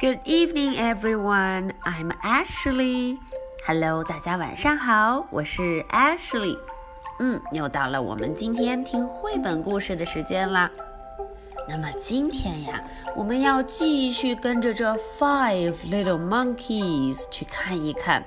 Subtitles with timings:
[0.00, 1.74] Good evening, everyone.
[1.84, 3.18] I'm Ashley.
[3.66, 6.56] Hello，大家晚上好，我是 Ashley。
[7.18, 10.70] 嗯，又到了我们今天听绘本故事的时间啦。
[11.68, 12.82] 那么今天呀，
[13.14, 18.24] 我们要继续跟着这 Five Little Monkeys 去看一看，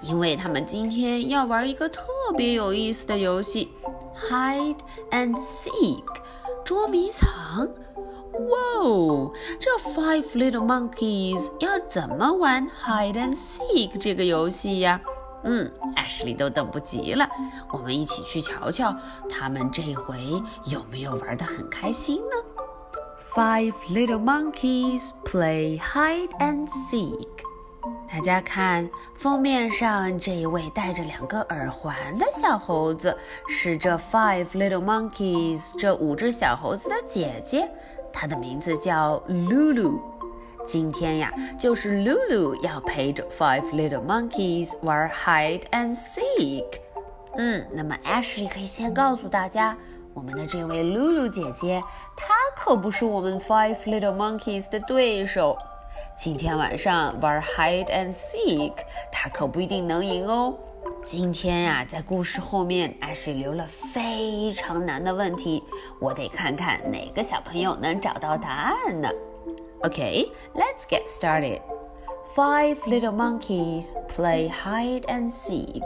[0.00, 2.02] 因为他们今天要玩一个特
[2.34, 3.70] 别有意思的游戏
[4.30, 4.78] ，Hide
[5.10, 6.02] and Seek，
[6.64, 7.68] 捉迷藏。
[8.84, 15.00] 哦，这 Five Little Monkeys 要怎么玩 Hide and Seek 这个游戏呀？
[15.42, 17.26] 嗯，Ashley 都等不及了，
[17.72, 18.94] 我们一起去瞧瞧，
[19.30, 20.18] 他们这回
[20.66, 22.36] 有没有玩得很开心呢
[23.34, 27.28] ？Five little monkeys play hide and seek。
[28.10, 33.16] 大家看封面上这一位戴着两个耳环的小猴子，
[33.48, 37.68] 是这 Five little monkeys 这五只小猴子的姐姐，
[38.14, 39.98] 她的名字叫 Lulu。
[40.64, 46.80] 今天呀，就是 Lulu 要陪着 Five Little Monkeys 玩 Hide and Seek。
[47.36, 49.76] 嗯，那么 Ashley 可以先告诉大家，
[50.14, 51.82] 我们的这位 Lulu 姐姐，
[52.16, 55.58] 她可不是我们 Five Little Monkeys 的对手。
[56.16, 58.72] 今天晚上玩 Hide and Seek，
[59.10, 60.54] 她可不一定能赢哦。
[61.03, 65.63] 今天呀，在故事后面，Ashley 留了非常难的问题，
[65.99, 69.09] 我得看看哪个小朋友能找到答案呢？
[69.81, 71.61] Okay, let's get started.
[72.35, 75.81] Five little monkeys play hide and seek.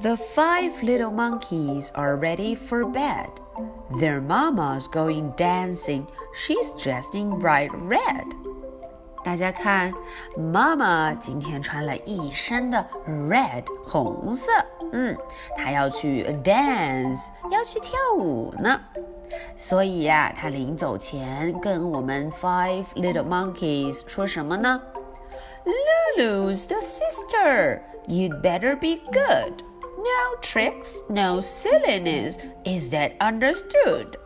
[0.00, 3.28] The five little monkeys are ready for bed.
[4.00, 6.06] Their mama's going dancing.
[6.34, 8.24] She's dressed in bright red.
[9.26, 9.92] 大家看，
[10.36, 14.50] 妈妈今天穿了一身的 red 红色，
[14.92, 15.16] 嗯，
[15.56, 18.80] 她要去 dance，要去跳舞呢。
[19.56, 24.82] 所以呀，他临走前跟我们 Five Little Monkeys 说什么呢？
[26.18, 27.80] Lulu's the sister.
[28.06, 29.62] You'd better be good.
[29.96, 32.36] No tricks, no silliness.
[32.64, 34.16] Is that understood?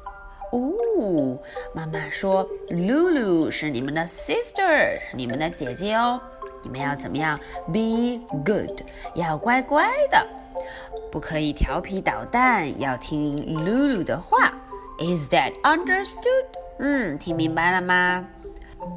[0.52, 1.38] 哦，
[1.74, 6.20] 妈妈说，Lulu 是你们的 sister，是你们的姐姐哦。
[6.62, 7.38] 你们要怎么样？
[7.66, 8.80] Be good，
[9.14, 10.26] 要乖乖的，
[11.12, 14.52] 不可以调皮捣蛋，要听 Lulu 的话。
[14.98, 16.46] is that understood?
[16.78, 18.26] 嗯，听明白了吗？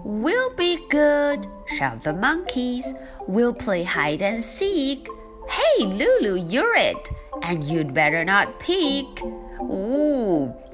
[0.05, 2.95] We'll be good, shout the monkeys.
[3.27, 5.07] We'll play hide and seek.
[5.47, 7.09] Hey, Lulu, you're it,
[7.41, 9.21] and you'd better not peek.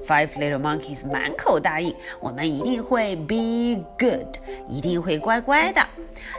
[0.04, 4.36] Five little monkeys 满口答应，我们一定会 be good，
[4.68, 5.80] 一定会乖乖的，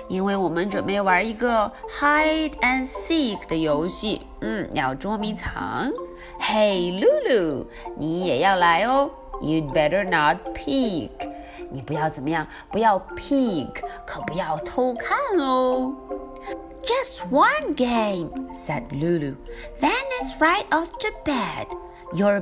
[0.07, 5.91] 因为我们准备玩一个 hide and seek 的游戏，嗯，要捉迷藏。
[6.39, 7.65] Hey Lulu，
[7.97, 9.11] 你也要来哦。
[9.41, 11.11] You'd better not peek，
[11.69, 12.47] 你不要怎么样？
[12.71, 13.69] 不要 peek，
[14.05, 15.93] 可不要偷看哦。
[16.83, 19.35] Just one game, said Lulu.
[19.81, 19.91] Then
[20.21, 21.67] it's right off to bed.
[22.13, 22.39] Your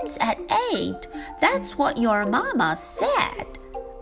[0.00, 0.38] bedtime's at
[0.72, 1.08] eight.
[1.40, 3.46] That's what your mama said.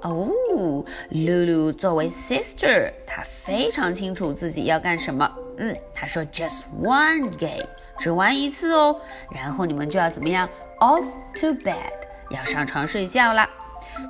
[0.03, 5.31] 哦，Lulu 作为 sister，她非常清楚自己要干什么。
[5.59, 7.67] 嗯，她说 just one game，
[7.99, 9.01] 只玩一次哦。
[9.31, 10.49] 然后你们就要怎么样？
[10.81, 11.05] Off
[11.41, 11.75] to bed，
[12.31, 13.49] 要上床睡觉啦。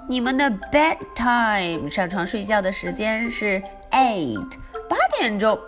[0.08, 4.56] 你们的 bedtime 上床睡觉的时间是 eight
[4.88, 5.58] 八点钟。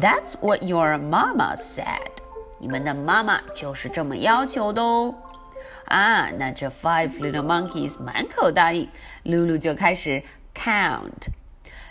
[0.00, 2.00] That's what your mama said。
[2.58, 5.14] 你们的妈妈就是这么要求的哦。
[5.93, 8.89] 啊，那这 five little monkeys 满口答应，
[9.21, 10.23] 露露就开始
[10.55, 11.27] count。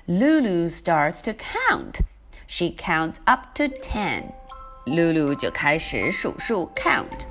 [0.08, 2.00] Lulu starts to count.
[2.48, 4.32] She counts up to ten.
[4.84, 7.26] Lulu 就开始数数 count.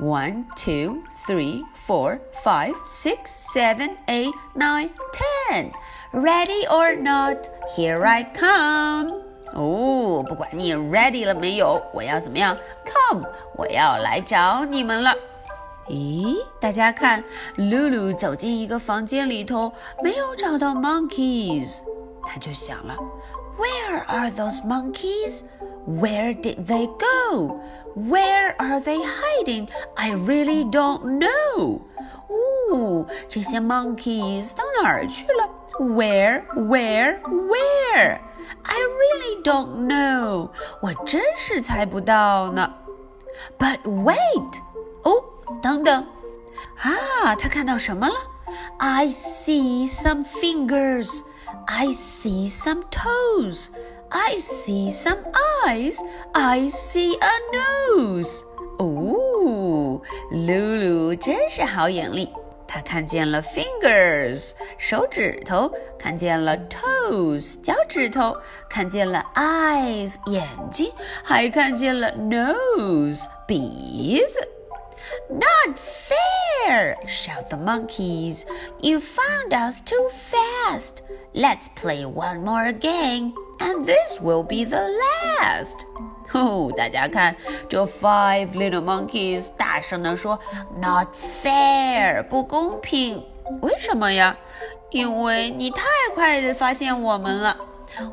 [0.00, 5.70] One, two, three, four, five, six, seven, eight, nine, ten.
[6.12, 9.22] Ready or not, here I come.
[9.54, 15.14] Oh，哦，不管你 ready 了没有，我要怎么样？Come，我要来找你们了。
[15.87, 17.23] 咦，大家看，
[17.57, 19.73] Lulu 走进一个房间里头，
[20.03, 21.79] 没有找到 monkeys，
[22.25, 22.95] 他就想了，
[23.57, 25.41] Where are those monkeys?
[25.85, 27.59] Where did they go?
[27.95, 29.67] Where are they hiding?
[29.95, 31.81] I really don't know.
[32.29, 35.49] 哦，这些 monkeys 到哪儿去了？
[35.79, 38.19] Where, where, where?
[38.63, 40.49] I really don't know.
[40.81, 42.73] 我真是猜不到呢。
[43.57, 44.64] But wait，哦。
[45.65, 46.05] 等等，
[46.77, 48.15] 啊，他看到什么了？
[48.77, 51.21] I see some fingers.
[51.67, 53.67] I see some toes.
[54.09, 55.19] I see some
[55.65, 55.99] eyes.
[56.33, 58.43] I see a nose.
[58.77, 60.01] 哦，
[60.31, 62.29] 露露真是好眼力。
[62.67, 68.35] 他看见了 fingers 手指头，看见了 toes 脚趾头，
[68.69, 70.91] 看见了 eyes 眼睛，
[71.23, 74.54] 还看见了 nose 鼻子。
[75.29, 76.97] Not fair!
[77.05, 78.45] shout the monkeys.
[78.81, 81.01] You found us too fast.
[81.33, 84.89] Let's play one more game, and this will be the
[85.39, 85.77] last.
[86.33, 87.35] 哦，大家看，
[87.67, 93.25] 这 five little monkeys 大声地说：“Not fair，不公平。
[93.61, 94.37] 为什么呀？
[94.91, 95.83] 因为你太
[96.13, 97.57] 快的发现我们了。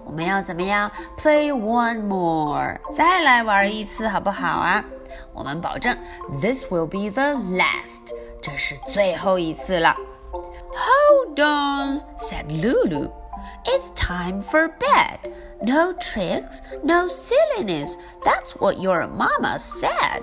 [0.04, 0.90] 我们要怎么样？
[1.16, 4.84] Play one more，再来玩一次，好不好啊？
[5.32, 5.96] 我们保证，
[6.40, 9.96] This will be the last，这是最后一次了。
[10.32, 15.30] Hold on，said Lulu。It's time for bed.
[15.60, 17.94] No tricks, no silliness.
[18.22, 20.22] That's what your mama said.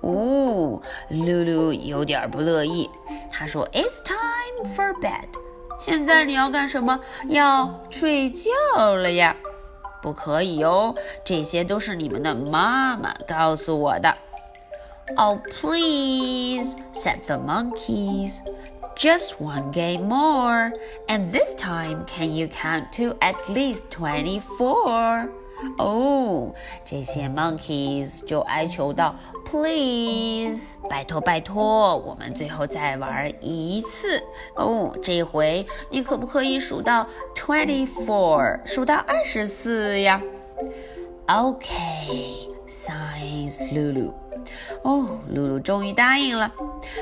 [0.00, 2.90] 哦，露露有点不乐意。
[3.30, 5.28] 她说：“It's time for bed。”
[5.78, 7.00] 现在你要干什么？
[7.28, 8.50] 要睡觉
[8.94, 9.36] 了呀？
[10.00, 10.94] 不可以哦，
[11.24, 14.16] 这些都是你们的妈妈告诉我的。
[15.18, 18.40] Oh, please, said the monkeys.
[18.94, 20.72] Just one game more,
[21.08, 25.28] and this time can you count to at least twenty-four?
[25.78, 26.52] 哦，
[26.84, 34.22] 这些 monkeys 就哀求道：“Please，拜托拜托，我们最后再玩一次。
[34.56, 40.20] 哦，这回你可不可以数到 twenty-four，数到二十四呀
[42.67, 44.13] Sighs Lulu。
[44.83, 46.51] 哦，露露终于答应了。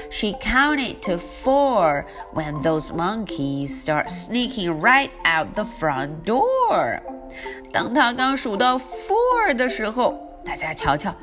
[0.10, 7.02] She counted to four when those monkeys start sneaking right out the front door。
[7.72, 11.14] 当她刚数到 four 的时候，大家瞧瞧，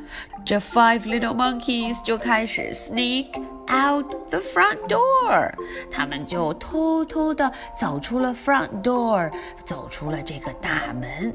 [0.45, 3.29] 这 five little monkeys 就开始 sneak
[3.69, 5.53] out the front door。
[5.91, 9.33] 他们就偷偷的走出了 front door，
[9.65, 11.35] 走出了这个大门。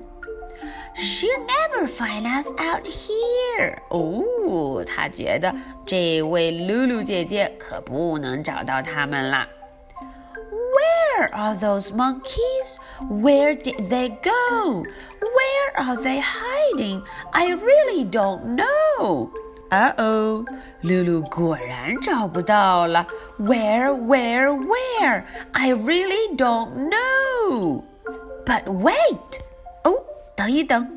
[0.96, 3.79] She'll never find us out here。
[3.88, 5.55] 哦，他觉得
[5.87, 9.49] 这位露露姐姐可不能找到他们啦。
[9.99, 12.79] Where are those monkeys?
[13.08, 14.84] Where did they go?
[15.20, 17.02] Where are they hiding?
[17.32, 19.31] I really don't know.
[19.70, 20.44] Uh oh，
[20.82, 23.06] 露露果然找不到了。
[23.38, 25.25] Where, where, where?
[25.52, 27.84] I really don't know.
[28.44, 29.40] But wait.
[30.46, 30.88] 等一等，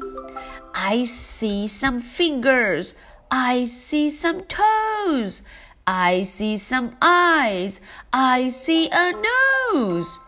[0.74, 2.94] I see some fingers,
[3.30, 5.42] I see some toes,
[5.84, 7.78] I see some eyes,
[8.12, 10.20] I see a nose.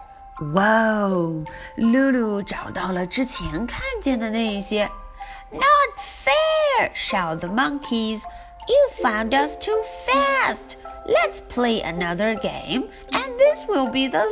[0.54, 0.66] 哇
[1.02, 1.44] 哦，
[1.78, 4.90] 露露找到了之前看见的那些。
[5.52, 6.92] Not fair!
[6.94, 8.24] shout the monkeys.
[8.68, 10.76] You found us too fast.
[11.08, 14.26] Let's play another game, and this will be the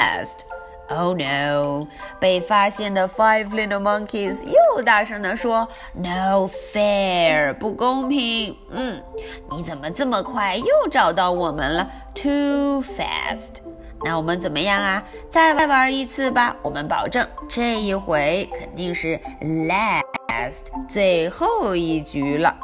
[0.00, 0.44] last.
[0.90, 1.86] Oh no！
[2.20, 8.54] 被发现的 Five Little Monkeys 又大声地说：“No fair，不公平！
[8.70, 9.02] 嗯，
[9.50, 11.90] 你怎么这么快又找到我们了？
[12.14, 13.62] Too fast！
[14.04, 15.02] 那我们怎么样啊？
[15.30, 16.54] 再玩一次吧！
[16.60, 22.54] 我们保证这一回肯定是 last 最后一局了。”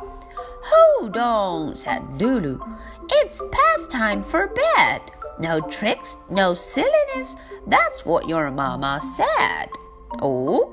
[1.00, 2.58] Hold on，said Lulu.
[3.08, 5.00] It's past time for bed.
[5.38, 7.36] No tricks, no silliness.
[7.66, 9.68] That's what your mama said.
[10.20, 10.68] 哦，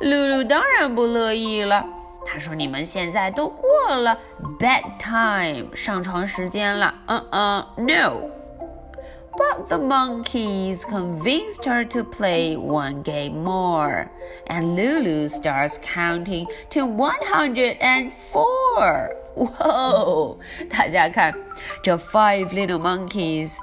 [0.00, 1.86] 露露当然不乐意了。
[2.24, 3.64] 她说：“你们现在都过
[3.96, 4.18] 了
[4.58, 14.10] bedtime 上床时间了。”嗯嗯，no。But the monkeys convinced her to play one game more,
[14.46, 19.15] and Lulu starts counting to 104.
[19.36, 20.36] 哇 哦！
[20.70, 21.34] 大家看，
[21.82, 23.56] 这 Five Little Monkeys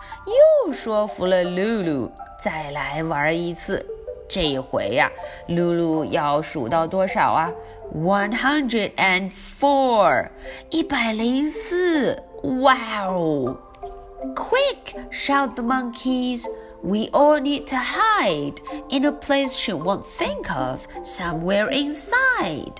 [0.66, 2.12] 又说服了露露
[2.42, 3.86] 再来玩一次。
[4.28, 5.12] 这一回呀，
[5.48, 7.52] 露露要数到多少啊？
[7.94, 10.30] One hundred and four，
[10.70, 12.22] 一百零四。
[12.62, 13.58] 哇哦！
[14.36, 14.96] Quick!
[15.12, 16.46] shout the monkeys.
[16.82, 22.74] We all need to hide in a place she won't think of, somewhere inside.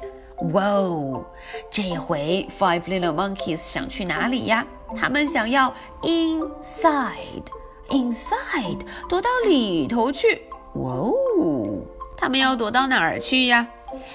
[0.54, 1.26] 哇哦！
[1.70, 4.66] 这回 Five Little Monkeys 想去哪里呀？
[4.96, 8.80] 他们想要 inside，inside
[9.10, 10.44] 躲到里头去。
[10.76, 11.82] 哇哦！
[12.16, 13.68] 他们要躲到哪儿去呀？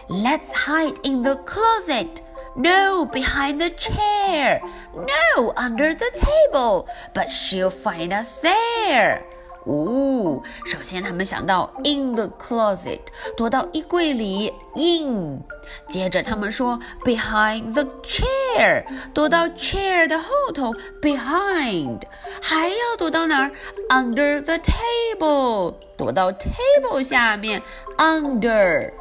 [0.09, 2.23] Let's hide in the closet.
[2.57, 4.61] No, behind the chair.
[4.95, 6.87] No, under the table.
[7.12, 9.25] But she'll find us there.
[9.70, 13.02] 哦，首先他们想到 in the closet，
[13.38, 15.44] 躲到衣柜里，in。
[15.88, 18.84] 接着他们说 behind the chair，
[19.14, 22.02] 躲到 chair 的后头，behind。
[22.42, 23.52] 还要躲到哪儿
[23.90, 27.62] ？under the table，躲到 table 下面
[27.98, 28.92] ，under。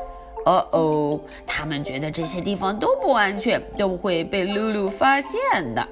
[0.44, 5.40] 哦哦，他们觉得这些地方都不安全，都会被露露发现
[5.74, 5.88] 的。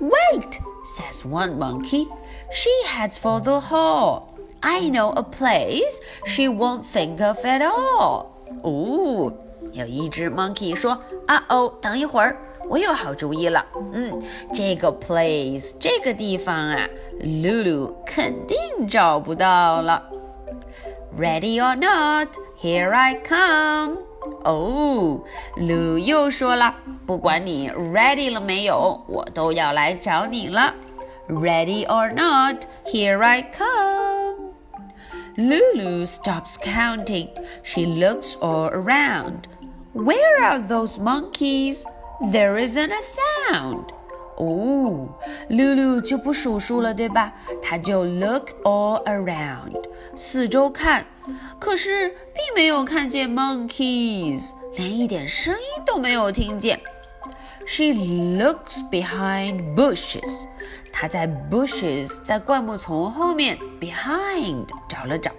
[0.00, 2.08] Wait, says one monkey.
[2.51, 4.23] She heads for the hall.
[4.61, 8.27] I know a place she won't think of at all.
[8.61, 9.33] 哦，
[9.73, 12.37] 有一只 monkey 说：“啊哦，等一会儿，
[12.69, 13.65] 我有好主意了。
[13.91, 14.21] 嗯，
[14.53, 16.87] 这个 place 这个地方啊，
[17.19, 20.09] 露露肯定找不到了。
[21.17, 22.29] Ready or not,
[22.61, 23.97] here I come.
[24.45, 25.19] 哦，
[25.57, 26.75] 露露又说了，
[27.05, 30.73] 不管你 ready 了没有，我都要来找你了。
[31.27, 34.51] Ready or not, here I come.
[35.37, 37.29] Lulu stops counting.
[37.63, 39.47] She looks all around.
[39.93, 41.85] Where are those monkeys?
[42.31, 43.85] There isn't a sound.
[44.37, 45.07] 哦，
[45.49, 47.33] 露露就不数数了，对吧？
[47.61, 49.79] 她就 look all around，
[50.15, 51.05] 四周看，
[51.59, 56.79] 可是并没有看见 monkeys，连一点声音都没有听见。
[57.67, 60.45] She looks behind bushes，
[60.91, 65.31] 她在 bushes，在灌木丛后面 behind 找了找。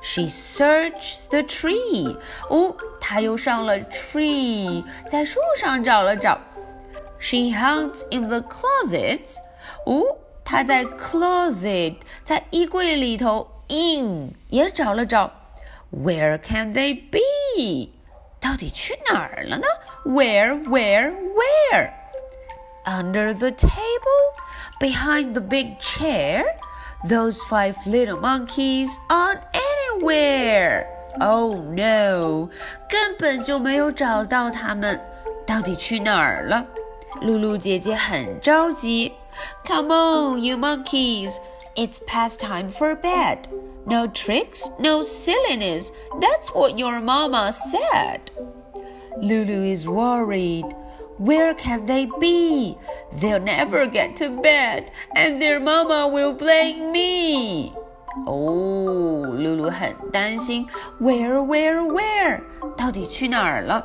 [0.00, 2.16] She searches the tree，
[2.48, 6.38] 哦，她又上了 tree，在树上找了找。
[7.18, 9.38] She hunts in the closet.
[9.84, 15.32] 哦，她在 closet，在衣柜里头 in 也找了找。
[15.90, 17.90] Where can they be？
[18.42, 19.66] 到底去哪儿了呢？
[20.04, 21.90] Where, where, where?
[22.84, 24.34] Under the table,
[24.80, 26.44] behind the big chair.
[27.08, 30.86] Those five little monkeys aren't anywhere.
[31.20, 32.48] Oh no，
[32.88, 35.00] 根本就没有找到他们，
[35.46, 36.66] 到底去哪儿了？
[37.20, 39.12] 露露姐姐很着急。
[39.64, 41.36] Come on, you monkeys!
[41.76, 43.38] It's past time for bed.
[43.86, 45.92] No tricks, no silliness.
[46.20, 48.30] That's what your mama said.
[49.20, 50.66] Lulu is worried.
[51.18, 52.76] Where can they be?
[53.12, 57.72] They'll never get to bed, and their mama will blame me.
[58.26, 60.66] 哦，露露很担心，
[61.00, 62.42] Where, where, where？
[62.76, 63.84] 到底去哪儿了？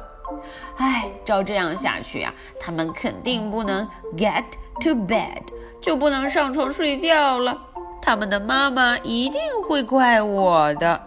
[0.77, 4.43] 哎，照这样下去啊，他们肯定不能 get
[4.81, 5.43] to bed，
[5.81, 7.66] 就不能上床睡觉了。
[8.08, 9.38] 他们的妈妈一定
[9.68, 10.98] 会怪我的。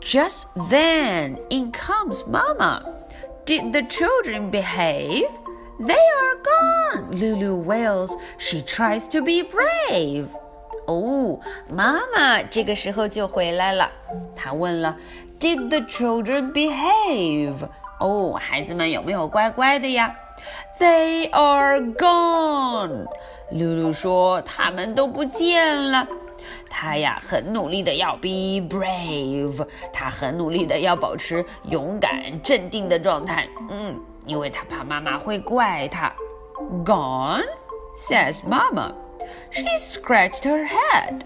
[0.00, 2.82] Just then, in comes Mama.
[3.44, 5.28] Did the children behave?
[5.78, 8.16] They are gone, Lulu wails.
[8.38, 10.28] She tries to be brave.
[10.86, 13.92] 哦，妈妈这个时候就回来了。
[14.34, 14.96] 她问了
[15.38, 17.68] ，Did the children behave?
[17.98, 20.16] 哦，孩子们有没有乖乖的呀
[20.78, 23.04] ？They are gone。
[23.50, 26.08] 露露说他们都不见了。
[26.68, 33.48] 他呀很努力的要 be brave，他很努力的要保持勇敢镇定的状态。
[33.70, 36.12] 嗯，因为他怕妈妈会怪他。
[36.84, 37.44] Gone
[37.96, 38.94] says Mama.
[39.50, 41.22] She scratched her head.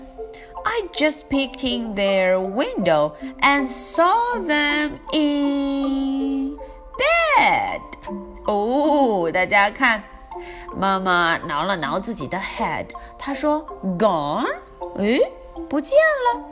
[0.64, 6.56] I just peeked in their window and saw them in
[6.96, 7.80] bed.
[8.46, 10.02] 哦，大家看，
[10.74, 12.86] 妈妈挠了挠自己的 head，
[13.18, 13.66] 她说
[13.98, 14.46] ：“Gone？
[14.96, 15.20] 诶，
[15.68, 16.44] 不见了。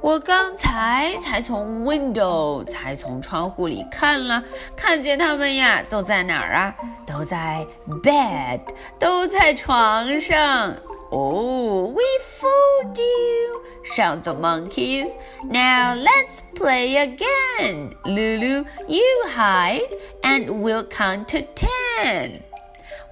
[0.00, 4.42] 我刚才才从 window，才从窗户里看了，
[4.74, 6.74] 看见他们呀，都在哪儿啊？
[7.06, 7.66] 都在
[8.02, 8.60] bed，
[8.98, 10.74] 都在床上。”
[11.12, 15.16] Oh, we fooled you, shout the monkeys.
[15.42, 17.96] Now let's play again.
[18.04, 19.90] Lulu, you hide
[20.22, 22.42] and we'll count to ten.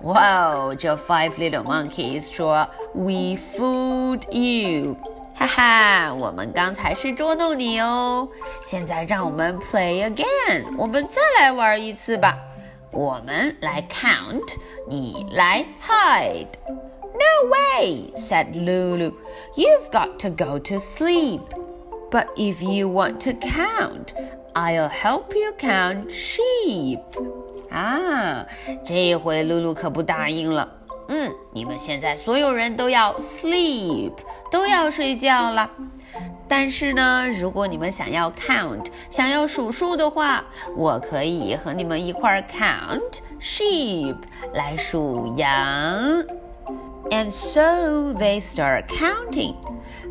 [0.01, 4.97] Wow, 这 five little monkeys 说 We fooled you.
[5.35, 8.27] 哈哈，我们刚才是捉弄你哦。
[8.63, 12.37] 现在让我们 play again，我们再来玩一次吧。
[12.91, 14.55] 我们来 count，
[14.87, 19.13] 你来 hide。no way, said Lulu.
[19.55, 21.41] You've got to go to sleep.
[22.11, 24.13] But if you want to count,
[24.55, 26.99] I'll help you count sheep.
[27.69, 28.45] 啊，
[28.85, 30.69] 这回露露可不答应了。
[31.09, 34.13] 嗯，你们现在所有人都要 sleep，
[34.49, 35.69] 都要睡觉了。
[36.47, 40.43] 但是呢，如果你们想要 count，想要数数的话，
[40.75, 44.17] 我可以和你们一块儿 count sheep，
[44.53, 46.23] 来数羊。
[47.09, 49.55] And so they start counting.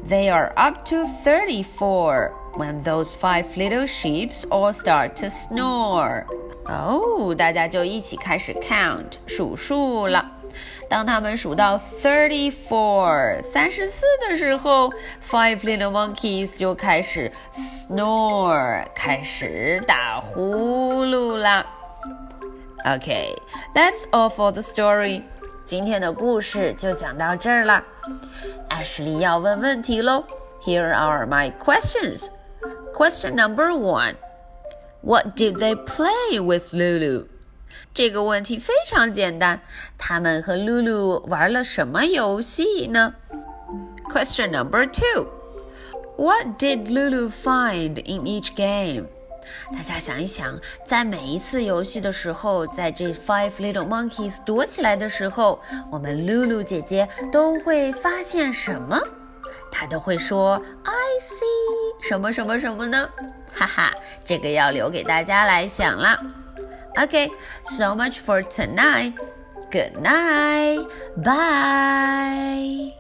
[0.09, 6.26] They are up to 34 when those five little sheep all start to snore.
[6.67, 10.31] 哦，大家就一起开始 count 数数了。
[10.89, 14.91] 当他们数到 thirty four 三十四的时候
[15.29, 21.65] ，five little monkeys 就开始 snore 开始打呼噜啦。
[22.86, 25.24] OK，that's all for the story.
[25.65, 27.83] 今天的故事就讲到这儿了。
[28.69, 30.24] Ashley 要问问题喽。
[30.63, 32.29] Here are my questions.
[32.93, 34.15] Question number one.
[35.01, 37.27] What did they play with Lulu?
[37.94, 39.62] 这个问题非常简单，
[39.98, 43.13] 他们和 Lulu 玩了什么游戏呢
[44.12, 45.27] ？Question number two.
[46.18, 49.08] What did Lulu find in each game?
[49.72, 55.62] 大家想一想，在每一次游戏的时候，在这 Five Little Monkeys 躲起来的时候，
[55.92, 59.00] 我们 Lulu 姐姐都会发现什么？
[59.71, 63.09] 他都会说 “I see” 什么什么什么呢？
[63.53, 63.93] 哈哈，
[64.25, 66.19] 这个要留给大家来想了。
[66.97, 69.13] OK，so much for tonight.
[69.71, 70.88] Good night.
[71.24, 72.97] Bye.